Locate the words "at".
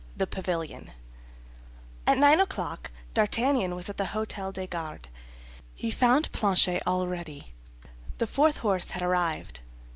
2.07-2.17, 3.87-3.97